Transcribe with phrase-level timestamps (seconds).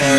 [0.00, 0.18] Bye.